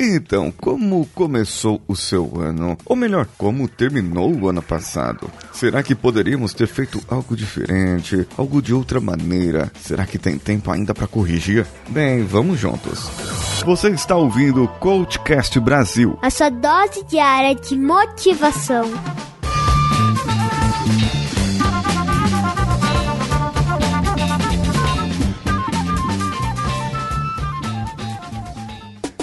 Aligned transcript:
Então, 0.00 0.52
como 0.52 1.06
começou 1.12 1.82
o 1.88 1.96
seu 1.96 2.40
ano? 2.40 2.78
Ou 2.86 2.94
melhor, 2.94 3.26
como 3.36 3.66
terminou 3.66 4.32
o 4.32 4.48
ano 4.48 4.62
passado? 4.62 5.28
Será 5.52 5.82
que 5.82 5.94
poderíamos 5.94 6.54
ter 6.54 6.68
feito 6.68 7.02
algo 7.08 7.36
diferente? 7.36 8.26
Algo 8.36 8.62
de 8.62 8.72
outra 8.72 9.00
maneira? 9.00 9.72
Será 9.80 10.06
que 10.06 10.16
tem 10.16 10.38
tempo 10.38 10.70
ainda 10.70 10.94
para 10.94 11.08
corrigir? 11.08 11.66
Bem, 11.88 12.24
vamos 12.24 12.60
juntos. 12.60 13.10
Você 13.64 13.88
está 13.88 14.14
ouvindo 14.14 14.62
o 14.62 14.68
Coachcast 14.68 15.58
Brasil. 15.58 16.16
A 16.22 16.30
sua 16.30 16.48
dose 16.48 17.04
diária 17.04 17.56
de 17.56 17.76
motivação. 17.76 18.84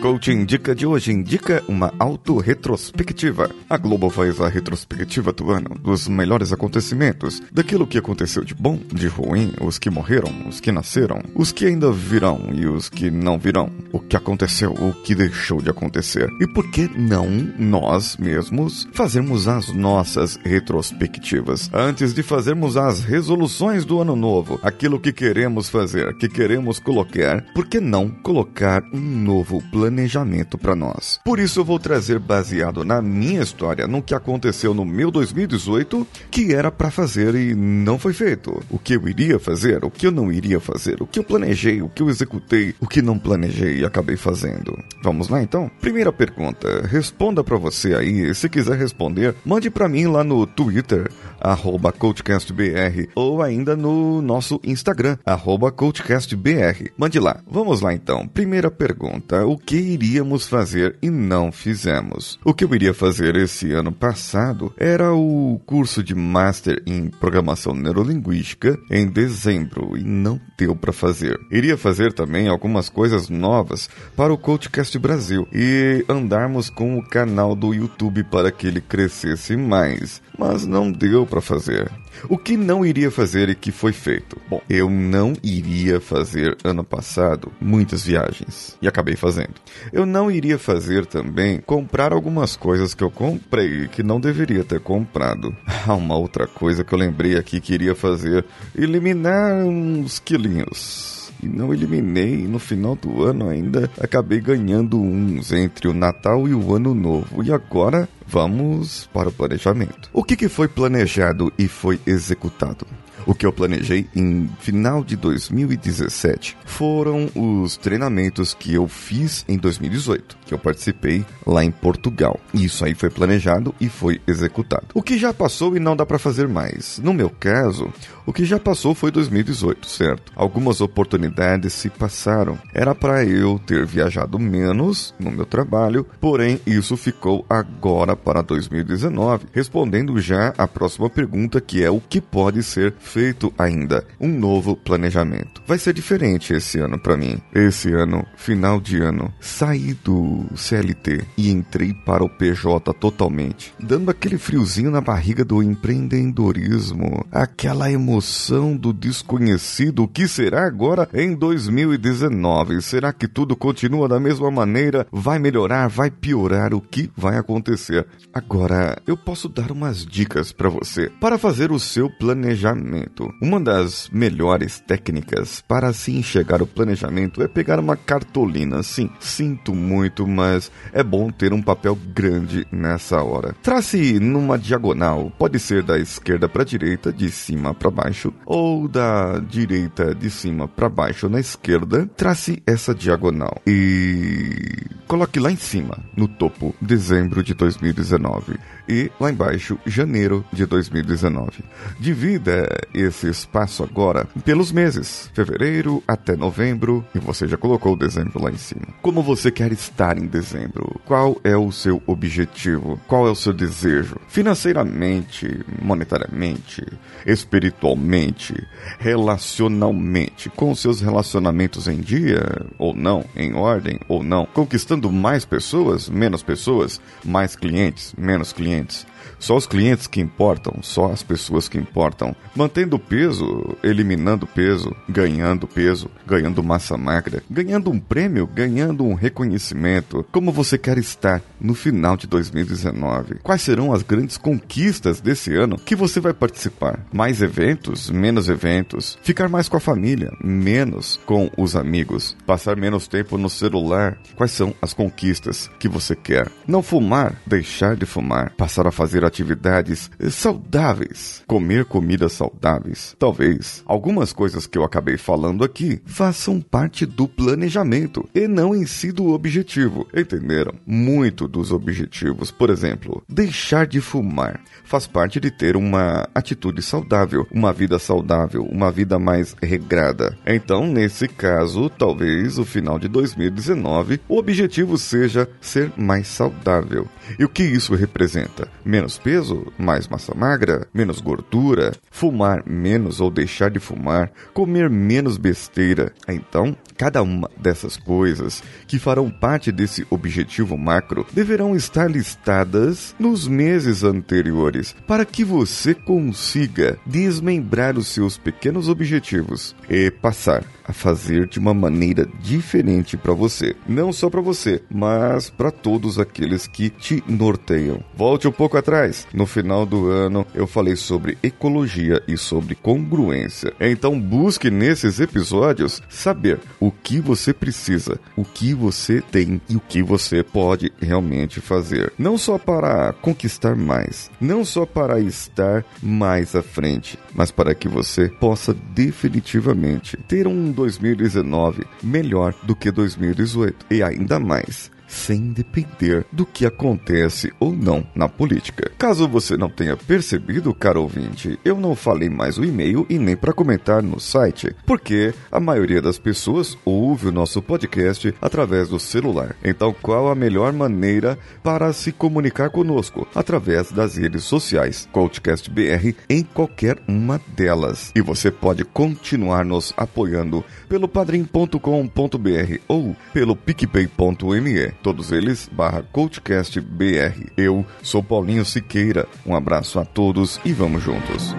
Coach 0.00 0.30
Indica 0.30 0.74
de 0.74 0.86
hoje 0.86 1.10
indica 1.10 1.62
uma 1.66 1.92
autorretrospectiva. 1.98 3.50
A 3.68 3.76
Globo 3.76 4.10
faz 4.10 4.40
a 4.40 4.48
retrospectiva 4.48 5.32
do 5.32 5.50
ano, 5.50 5.70
dos 5.80 6.06
melhores 6.06 6.52
acontecimentos, 6.52 7.42
daquilo 7.50 7.86
que 7.86 7.98
aconteceu 7.98 8.44
de 8.44 8.54
bom, 8.54 8.78
de 8.92 9.08
ruim, 9.08 9.52
os 9.60 9.78
que 9.78 9.90
morreram, 9.90 10.48
os 10.48 10.60
que 10.60 10.70
nasceram, 10.70 11.20
os 11.34 11.50
que 11.50 11.66
ainda 11.66 11.90
virão 11.90 12.50
e 12.52 12.66
os 12.66 12.88
que 12.88 13.10
não 13.10 13.38
virão, 13.38 13.70
o 13.92 13.98
que 13.98 14.16
aconteceu, 14.16 14.72
o 14.72 14.92
que 14.92 15.14
deixou 15.14 15.60
de 15.60 15.70
acontecer. 15.70 16.28
E 16.40 16.46
por 16.46 16.70
que 16.70 16.88
não 16.96 17.28
nós 17.58 18.16
mesmos 18.16 18.86
fazermos 18.92 19.48
as 19.48 19.72
nossas 19.72 20.38
retrospectivas 20.44 21.70
antes 21.72 22.12
de 22.12 22.22
fazermos 22.22 22.76
as 22.76 23.02
resoluções 23.02 23.84
do 23.84 24.00
ano 24.00 24.14
novo, 24.14 24.60
aquilo 24.62 25.00
que 25.00 25.12
queremos 25.12 25.68
fazer, 25.68 26.16
que 26.16 26.28
queremos 26.28 26.78
colocar, 26.78 27.42
por 27.54 27.66
que 27.66 27.80
não 27.80 28.08
colocar 28.08 28.82
um 28.92 29.00
novo 29.00 29.62
planejamento? 29.70 29.85
Planejamento 29.86 30.58
para 30.58 30.74
nós. 30.74 31.20
Por 31.24 31.38
isso 31.38 31.60
eu 31.60 31.64
vou 31.64 31.78
trazer 31.78 32.18
baseado 32.18 32.84
na 32.84 33.00
minha 33.00 33.40
história, 33.40 33.86
no 33.86 34.02
que 34.02 34.14
aconteceu 34.14 34.74
no 34.74 34.84
meu 34.84 35.12
2018, 35.12 36.04
que 36.28 36.52
era 36.52 36.72
para 36.72 36.90
fazer 36.90 37.36
e 37.36 37.54
não 37.54 37.96
foi 37.96 38.12
feito. 38.12 38.60
O 38.68 38.80
que 38.80 38.94
eu 38.94 39.08
iria 39.08 39.38
fazer, 39.38 39.84
o 39.84 39.90
que 39.90 40.08
eu 40.08 40.10
não 40.10 40.32
iria 40.32 40.58
fazer, 40.58 41.00
o 41.00 41.06
que 41.06 41.20
eu 41.20 41.24
planejei, 41.24 41.82
o 41.82 41.88
que 41.88 42.02
eu 42.02 42.08
executei, 42.08 42.74
o 42.80 42.86
que 42.88 43.00
não 43.00 43.16
planejei 43.16 43.78
e 43.78 43.84
acabei 43.84 44.16
fazendo. 44.16 44.76
Vamos 45.04 45.28
lá 45.28 45.40
então? 45.40 45.70
Primeira 45.80 46.12
pergunta, 46.12 46.84
responda 46.88 47.44
para 47.44 47.56
você 47.56 47.94
aí, 47.94 48.34
se 48.34 48.48
quiser 48.48 48.76
responder, 48.76 49.36
mande 49.44 49.70
para 49.70 49.88
mim 49.88 50.06
lá 50.06 50.24
no 50.24 50.46
Twitter 50.48 51.08
arroba 51.40 51.92
CoachCastBR, 51.92 53.08
ou 53.14 53.42
ainda 53.42 53.76
no 53.76 54.20
nosso 54.20 54.60
Instagram, 54.64 55.16
arroba 55.24 55.70
CoachCastBR. 55.70 56.92
Mande 56.96 57.20
lá. 57.20 57.40
Vamos 57.48 57.80
lá 57.80 57.92
então. 57.92 58.26
Primeira 58.26 58.70
pergunta: 58.70 59.46
o 59.46 59.56
que 59.56 59.75
iríamos 59.78 60.46
fazer 60.46 60.96
e 61.02 61.10
não 61.10 61.50
fizemos? 61.52 62.38
O 62.44 62.54
que 62.54 62.64
eu 62.64 62.74
iria 62.74 62.94
fazer 62.94 63.36
esse 63.36 63.72
ano 63.72 63.92
passado 63.92 64.72
era 64.76 65.12
o 65.12 65.60
curso 65.66 66.02
de 66.02 66.14
Master 66.14 66.82
em 66.86 67.08
Programação 67.08 67.74
Neurolinguística 67.74 68.78
em 68.90 69.06
dezembro 69.06 69.96
e 69.96 70.04
não 70.04 70.40
deu 70.58 70.74
para 70.74 70.92
fazer. 70.92 71.38
Iria 71.50 71.76
fazer 71.76 72.12
também 72.12 72.48
algumas 72.48 72.88
coisas 72.88 73.28
novas 73.28 73.88
para 74.16 74.32
o 74.32 74.38
CoachCast 74.38 74.98
Brasil 74.98 75.46
e 75.52 76.04
andarmos 76.08 76.70
com 76.70 76.98
o 76.98 77.08
canal 77.08 77.54
do 77.54 77.74
YouTube 77.74 78.24
para 78.24 78.50
que 78.50 78.66
ele 78.66 78.80
crescesse 78.80 79.56
mais 79.56 80.20
mas 80.38 80.66
não 80.66 80.90
deu 80.90 81.26
para 81.26 81.40
fazer. 81.40 81.90
O 82.28 82.38
que 82.38 82.56
não 82.56 82.84
iria 82.84 83.10
fazer 83.10 83.48
e 83.48 83.54
que 83.54 83.70
foi 83.70 83.92
feito? 83.92 84.40
Bom, 84.48 84.60
eu 84.68 84.88
não 84.90 85.32
iria 85.42 86.00
fazer 86.00 86.56
ano 86.64 86.84
passado 86.84 87.52
muitas 87.60 88.04
viagens 88.04 88.76
e 88.80 88.88
acabei 88.88 89.16
fazendo. 89.16 89.54
Eu 89.92 90.06
não 90.06 90.30
iria 90.30 90.58
fazer 90.58 91.06
também 91.06 91.60
comprar 91.60 92.12
algumas 92.12 92.56
coisas 92.56 92.94
que 92.94 93.04
eu 93.04 93.10
comprei 93.10 93.84
e 93.84 93.88
que 93.88 94.02
não 94.02 94.20
deveria 94.20 94.64
ter 94.64 94.80
comprado. 94.80 95.54
Há 95.86 95.94
uma 95.94 96.16
outra 96.16 96.46
coisa 96.46 96.84
que 96.84 96.92
eu 96.92 96.98
lembrei 96.98 97.36
aqui 97.36 97.60
que 97.60 97.74
iria 97.74 97.94
fazer: 97.94 98.44
eliminar 98.74 99.64
uns 99.64 100.18
quilinhos 100.18 101.15
e 101.42 101.48
não 101.48 101.72
eliminei. 101.72 102.40
E 102.40 102.48
no 102.48 102.58
final 102.58 102.96
do 102.96 103.22
ano 103.22 103.48
ainda 103.48 103.90
acabei 104.00 104.40
ganhando 104.40 105.00
uns 105.00 105.52
entre 105.52 105.88
o 105.88 105.94
Natal 105.94 106.46
e 106.48 106.54
o 106.54 106.74
Ano 106.74 106.94
Novo. 106.94 107.42
E 107.42 107.52
agora 107.52 108.08
vamos 108.26 109.08
para 109.12 109.28
o 109.28 109.32
planejamento. 109.32 110.10
O 110.12 110.24
que, 110.24 110.36
que 110.36 110.48
foi 110.48 110.68
planejado 110.68 111.52
e 111.58 111.68
foi 111.68 112.00
executado? 112.06 112.86
O 113.26 113.34
que 113.34 113.44
eu 113.44 113.52
planejei 113.52 114.06
em 114.14 114.48
final 114.60 115.02
de 115.02 115.16
2017 115.16 116.56
foram 116.64 117.28
os 117.34 117.76
treinamentos 117.76 118.54
que 118.54 118.72
eu 118.72 118.86
fiz 118.86 119.44
em 119.48 119.58
2018, 119.58 120.38
que 120.46 120.54
eu 120.54 120.58
participei 120.58 121.26
lá 121.44 121.64
em 121.64 121.72
Portugal. 121.72 122.38
Isso 122.54 122.84
aí 122.84 122.94
foi 122.94 123.10
planejado 123.10 123.74
e 123.80 123.88
foi 123.88 124.20
executado. 124.28 124.86
O 124.94 125.02
que 125.02 125.18
já 125.18 125.34
passou 125.34 125.76
e 125.76 125.80
não 125.80 125.96
dá 125.96 126.06
para 126.06 126.20
fazer 126.20 126.46
mais. 126.46 127.00
No 127.02 127.12
meu 127.12 127.28
caso, 127.28 127.92
o 128.24 128.32
que 128.32 128.44
já 128.44 128.60
passou 128.60 128.94
foi 128.94 129.10
2018, 129.10 129.88
certo? 129.88 130.32
Algumas 130.36 130.80
oportunidades 130.80 131.72
se 131.72 131.90
passaram. 131.90 132.56
Era 132.72 132.94
para 132.94 133.24
eu 133.24 133.58
ter 133.58 133.84
viajado 133.84 134.38
menos 134.38 135.12
no 135.18 135.32
meu 135.32 135.44
trabalho, 135.44 136.06
porém 136.20 136.60
isso 136.64 136.96
ficou 136.96 137.44
agora 137.50 138.14
para 138.14 138.40
2019, 138.40 139.46
respondendo 139.52 140.20
já 140.20 140.54
a 140.56 140.68
próxima 140.68 141.10
pergunta 141.10 141.60
que 141.60 141.82
é 141.82 141.90
o 141.90 142.00
que 142.00 142.20
pode 142.20 142.62
ser 142.62 142.94
feito 143.00 143.15
feito 143.16 143.50
ainda 143.56 144.04
um 144.20 144.28
novo 144.28 144.76
planejamento. 144.76 145.62
Vai 145.66 145.78
ser 145.78 145.94
diferente 145.94 146.52
esse 146.52 146.78
ano 146.78 146.98
para 146.98 147.16
mim. 147.16 147.38
Esse 147.54 147.90
ano, 147.90 148.26
final 148.36 148.78
de 148.78 148.98
ano, 148.98 149.32
saí 149.40 149.94
do 150.04 150.44
CLT 150.54 151.24
e 151.38 151.50
entrei 151.50 151.94
para 151.94 152.22
o 152.22 152.28
PJ 152.28 152.92
totalmente, 152.92 153.72
dando 153.80 154.10
aquele 154.10 154.36
friozinho 154.36 154.90
na 154.90 155.00
barriga 155.00 155.46
do 155.46 155.62
empreendedorismo, 155.62 157.24
aquela 157.32 157.90
emoção 157.90 158.76
do 158.76 158.92
desconhecido. 158.92 160.02
O 160.02 160.08
que 160.08 160.28
será 160.28 160.66
agora 160.66 161.08
em 161.14 161.34
2019? 161.34 162.82
Será 162.82 163.14
que 163.14 163.26
tudo 163.26 163.56
continua 163.56 164.06
da 164.06 164.20
mesma 164.20 164.50
maneira? 164.50 165.06
Vai 165.10 165.38
melhorar? 165.38 165.88
Vai 165.88 166.10
piorar? 166.10 166.74
O 166.74 166.82
que 166.82 167.10
vai 167.16 167.38
acontecer? 167.38 168.06
Agora, 168.30 169.00
eu 169.06 169.16
posso 169.16 169.48
dar 169.48 169.72
umas 169.72 170.04
dicas 170.04 170.52
para 170.52 170.68
você 170.68 171.10
para 171.18 171.38
fazer 171.38 171.72
o 171.72 171.80
seu 171.80 172.10
planejamento 172.10 173.05
planejamento. 173.06 173.34
Uma 173.40 173.60
das 173.60 174.08
melhores 174.10 174.80
técnicas 174.80 175.62
para 175.66 175.92
se 175.92 176.12
enxergar 176.12 176.62
o 176.62 176.66
planejamento 176.66 177.42
é 177.42 177.48
pegar 177.48 177.78
uma 177.78 177.96
cartolina. 177.96 178.82
Sim, 178.82 179.10
sinto 179.20 179.74
muito, 179.74 180.26
mas 180.26 180.70
é 180.92 181.02
bom 181.02 181.30
ter 181.30 181.52
um 181.52 181.62
papel 181.62 181.96
grande 182.14 182.66
nessa 182.70 183.22
hora. 183.22 183.54
Trace 183.62 184.18
numa 184.20 184.58
diagonal, 184.58 185.32
pode 185.38 185.58
ser 185.58 185.82
da 185.82 185.98
esquerda 185.98 186.48
para 186.48 186.64
direita, 186.64 187.12
de 187.12 187.30
cima 187.30 187.72
para 187.74 187.90
baixo, 187.90 188.32
ou 188.44 188.88
da 188.88 189.38
direita 189.38 190.14
de 190.14 190.30
cima 190.30 190.66
para 190.68 190.88
baixo 190.88 191.28
na 191.28 191.40
esquerda. 191.40 192.08
Trace 192.16 192.62
essa 192.66 192.94
diagonal 192.94 193.60
e 193.66 194.86
coloque 195.06 195.38
lá 195.38 195.50
em 195.50 195.56
cima, 195.56 195.98
no 196.16 196.28
topo, 196.28 196.74
dezembro 196.80 197.42
de 197.42 197.54
2019 197.54 198.58
e 198.88 199.10
lá 199.18 199.30
embaixo, 199.30 199.78
janeiro 199.86 200.44
de 200.52 200.64
2019. 200.66 201.64
Divida 201.98 202.68
esse 202.94 203.28
espaço 203.28 203.82
agora 203.82 204.26
pelos 204.44 204.70
meses, 204.70 205.30
fevereiro 205.34 206.02
até 206.06 206.36
novembro, 206.36 207.04
e 207.14 207.18
você 207.18 207.46
já 207.46 207.56
colocou 207.56 207.96
dezembro 207.96 208.42
lá 208.42 208.50
em 208.50 208.56
cima. 208.56 208.86
Como 209.02 209.22
você 209.22 209.50
quer 209.50 209.72
estar 209.72 210.18
em 210.18 210.26
dezembro? 210.26 211.00
Qual 211.04 211.36
é 211.42 211.56
o 211.56 211.72
seu 211.72 212.02
objetivo? 212.06 213.00
Qual 213.06 213.26
é 213.26 213.30
o 213.30 213.34
seu 213.34 213.52
desejo? 213.52 214.16
Financeiramente, 214.28 215.64
monetariamente, 215.82 216.84
espiritualmente, 217.26 218.54
relacionalmente, 218.98 220.48
com 220.50 220.74
seus 220.74 221.00
relacionamentos 221.00 221.88
em 221.88 222.00
dia 222.00 222.40
ou 222.78 222.94
não, 222.94 223.24
em 223.34 223.54
ordem 223.54 223.98
ou 224.08 224.22
não, 224.22 224.46
conquistando 224.46 224.95
mais 225.12 225.44
pessoas, 225.44 226.08
menos 226.08 226.42
pessoas, 226.42 227.00
mais 227.24 227.54
clientes, 227.56 228.14
menos 228.16 228.52
clientes 228.52 229.06
Só 229.38 229.56
os 229.56 229.66
clientes 229.66 230.06
que 230.06 230.20
importam, 230.20 230.82
só 230.82 231.12
as 231.12 231.22
pessoas 231.22 231.68
que 231.68 231.78
importam. 231.78 232.34
Mantendo 232.54 232.98
peso, 232.98 233.76
eliminando 233.82 234.46
peso, 234.46 234.94
ganhando 235.08 235.66
peso, 235.66 236.10
ganhando 236.26 236.62
massa 236.62 236.96
magra, 236.96 237.42
ganhando 237.50 237.90
um 237.90 237.98
prêmio, 237.98 238.46
ganhando 238.46 239.04
um 239.04 239.14
reconhecimento. 239.14 240.24
Como 240.32 240.52
você 240.52 240.78
quer 240.78 240.98
estar 240.98 241.42
no 241.60 241.74
final 241.74 242.16
de 242.16 242.26
2019? 242.26 243.36
Quais 243.42 243.62
serão 243.62 243.92
as 243.92 244.02
grandes 244.02 244.36
conquistas 244.36 245.20
desse 245.20 245.54
ano 245.54 245.76
que 245.78 245.96
você 245.96 246.20
vai 246.20 246.32
participar? 246.32 247.00
Mais 247.12 247.42
eventos? 247.42 248.10
Menos 248.10 248.48
eventos? 248.48 249.18
Ficar 249.22 249.48
mais 249.48 249.68
com 249.68 249.76
a 249.76 249.80
família? 249.80 250.32
Menos 250.42 251.20
com 251.26 251.50
os 251.56 251.76
amigos? 251.76 252.36
Passar 252.46 252.76
menos 252.76 253.08
tempo 253.08 253.38
no 253.38 253.50
celular? 253.50 254.18
Quais 254.34 254.52
são 254.52 254.74
as 254.80 254.92
conquistas 254.92 255.70
que 255.78 255.88
você 255.88 256.14
quer? 256.14 256.50
Não 256.66 256.82
fumar? 256.82 257.40
Deixar 257.46 257.96
de 257.96 258.06
fumar? 258.06 258.52
Passar 258.56 258.86
a 258.86 258.92
fazer 258.92 259.15
atividades 259.24 260.10
saudáveis? 260.30 261.42
Comer 261.46 261.84
comidas 261.84 262.32
saudáveis? 262.32 263.14
Talvez 263.18 263.82
algumas 263.86 264.32
coisas 264.32 264.66
que 264.66 264.78
eu 264.78 264.84
acabei 264.84 265.16
falando 265.16 265.64
aqui 265.64 266.00
façam 266.04 266.60
parte 266.60 267.06
do 267.06 267.26
planejamento 267.26 268.28
e 268.34 268.46
não 268.46 268.74
em 268.74 268.86
si 268.86 269.12
do 269.12 269.28
objetivo. 269.28 270.06
Entenderam? 270.14 270.74
Muito 270.86 271.48
dos 271.48 271.72
objetivos, 271.72 272.50
por 272.50 272.70
exemplo, 272.70 273.22
deixar 273.28 273.86
de 273.86 274.00
fumar 274.00 274.60
faz 274.86 275.06
parte 275.06 275.40
de 275.40 275.50
ter 275.50 275.76
uma 275.76 276.28
atitude 276.34 276.80
saudável, 276.80 277.46
uma 277.50 277.72
vida 277.72 277.98
saudável, 277.98 278.64
uma 278.64 278.90
vida 278.90 279.18
mais 279.18 279.54
regrada. 279.60 280.36
Então, 280.46 280.86
nesse 280.86 281.28
caso, 281.28 281.90
talvez 281.90 282.58
o 282.58 282.64
final 282.64 282.98
de 282.98 283.08
2019, 283.08 284.20
o 284.28 284.38
objetivo 284.38 284.96
seja 284.96 285.48
ser 285.60 285.92
mais 285.96 286.28
saudável. 286.28 287.06
E 287.38 287.44
o 287.44 287.48
que 287.48 287.64
isso 287.64 287.94
representa? 287.94 288.68
Menos 288.84 289.05
peso? 289.16 289.72
Mais 289.78 290.08
massa 290.08 290.34
magra? 290.34 290.88
Menos 290.92 291.20
gordura? 291.20 291.92
Fumar 292.10 292.62
menos 292.66 293.20
ou 293.20 293.30
deixar 293.30 293.70
de 293.70 293.78
fumar? 293.78 294.32
Comer 294.52 294.90
menos 294.90 295.36
besteira? 295.36 296.12
Então, 296.28 296.76
cada 296.96 297.22
uma 297.22 297.50
dessas 297.56 297.96
coisas 297.96 298.62
que 298.86 298.98
farão 298.98 299.30
parte 299.30 299.70
desse 299.70 300.06
objetivo 300.10 300.76
macro 300.76 301.26
deverão 301.32 301.76
estar 301.76 302.10
listadas 302.10 303.14
nos 303.18 303.46
meses 303.46 304.02
anteriores 304.02 304.94
para 305.06 305.24
que 305.24 305.44
você 305.44 305.94
consiga 305.94 306.98
desmembrar 307.06 307.96
os 307.96 308.08
seus 308.08 308.36
pequenos 308.36 308.88
objetivos 308.88 309.76
e 309.88 310.10
passar 310.10 310.64
a 310.86 310.92
fazer 310.92 311.48
de 311.48 311.58
uma 311.58 311.74
maneira 311.74 312.28
diferente 312.40 313.16
para 313.16 313.32
você. 313.32 313.74
Não 313.88 314.12
só 314.12 314.30
para 314.30 314.40
você, 314.40 314.82
mas 314.88 315.50
para 315.50 315.70
todos 315.70 316.18
aqueles 316.18 316.66
que 316.66 316.88
te 316.90 317.22
norteiam. 317.26 318.04
Volte 318.14 318.46
um 318.46 318.52
pouco 318.52 318.76
atrás. 318.86 319.26
No 319.34 319.46
final 319.46 319.84
do 319.84 320.08
ano 320.08 320.46
eu 320.54 320.66
falei 320.66 320.94
sobre 320.94 321.36
ecologia 321.42 322.22
e 322.28 322.36
sobre 322.36 322.76
congruência. 322.76 323.72
Então 323.80 324.20
busque 324.20 324.70
nesses 324.70 325.18
episódios 325.18 326.00
saber 326.08 326.60
o 326.78 326.92
que 326.92 327.20
você 327.20 327.52
precisa, 327.52 328.20
o 328.36 328.44
que 328.44 328.72
você 328.72 329.20
tem 329.20 329.60
e 329.68 329.74
o 329.74 329.80
que 329.80 330.02
você 330.02 330.44
pode 330.44 330.92
realmente 331.00 331.60
fazer. 331.60 332.12
Não 332.16 332.38
só 332.38 332.58
para 332.58 333.12
conquistar 333.14 333.74
mais, 333.74 334.30
não 334.40 334.64
só 334.64 334.86
para 334.86 335.18
estar 335.18 335.84
mais 336.00 336.54
à 336.54 336.62
frente, 336.62 337.18
mas 337.34 337.50
para 337.50 337.74
que 337.74 337.88
você 337.88 338.28
possa 338.28 338.72
definitivamente 338.94 340.16
ter 340.28 340.46
um 340.46 340.70
2019 340.70 341.84
melhor 342.02 342.54
do 342.62 342.76
que 342.76 342.90
2018 342.90 343.86
e 343.90 344.02
ainda 344.02 344.38
mais 344.38 344.94
sem 345.06 345.52
depender 345.52 346.24
do 346.32 346.44
que 346.44 346.66
acontece 346.66 347.52
ou 347.60 347.72
não 347.72 348.06
na 348.14 348.28
política. 348.28 348.90
Caso 348.98 349.28
você 349.28 349.56
não 349.56 349.68
tenha 349.68 349.96
percebido, 349.96 350.74
caro 350.74 351.02
ouvinte, 351.02 351.58
eu 351.64 351.76
não 351.76 351.94
falei 351.94 352.28
mais 352.28 352.58
o 352.58 352.64
e-mail 352.64 353.06
e 353.08 353.18
nem 353.18 353.36
para 353.36 353.52
comentar 353.52 354.02
no 354.02 354.20
site, 354.20 354.74
porque 354.84 355.32
a 355.50 355.60
maioria 355.60 356.02
das 356.02 356.18
pessoas 356.18 356.76
ouve 356.84 357.28
o 357.28 357.32
nosso 357.32 357.62
podcast 357.62 358.34
através 358.40 358.88
do 358.88 358.98
celular. 358.98 359.56
Então, 359.64 359.94
qual 360.02 360.28
a 360.28 360.34
melhor 360.34 360.72
maneira 360.72 361.38
para 361.62 361.92
se 361.92 362.12
comunicar 362.12 362.70
conosco? 362.70 363.26
Através 363.34 363.92
das 363.92 364.16
redes 364.16 364.44
sociais, 364.44 365.08
Coachcast 365.12 365.70
BR 365.70 366.14
em 366.28 366.42
qualquer 366.42 366.98
uma 367.06 367.40
delas. 367.54 368.12
E 368.14 368.20
você 368.20 368.50
pode 368.50 368.84
continuar 368.84 369.64
nos 369.64 369.92
apoiando 369.96 370.64
pelo 370.88 371.08
padrim.com.br 371.08 372.78
ou 372.88 373.16
pelo 373.32 373.56
picpay.me 373.56 374.95
todos 375.06 375.30
eles, 375.30 375.70
barra 375.70 376.02
CoachCastBR. 376.10 377.52
Eu 377.56 377.86
sou 378.02 378.24
Paulinho 378.24 378.64
Siqueira. 378.64 379.28
Um 379.46 379.54
abraço 379.54 380.00
a 380.00 380.04
todos 380.04 380.58
e 380.64 380.72
vamos 380.72 381.00
juntos. 381.00 381.54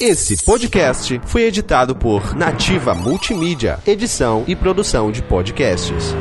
Esse 0.00 0.42
podcast 0.42 1.20
foi 1.26 1.42
editado 1.42 1.94
por 1.94 2.34
Nativa 2.34 2.94
Multimídia, 2.94 3.78
edição 3.86 4.44
e 4.48 4.56
produção 4.56 5.12
de 5.12 5.20
podcasts. 5.22 6.14